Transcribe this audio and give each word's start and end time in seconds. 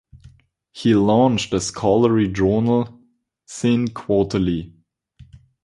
He 0.71 0.95
launched 0.95 1.51
the 1.51 1.61
scholarly 1.61 2.27
Journal 2.27 2.99
"Sindh 3.45 3.93
Quarterly". 3.93 4.73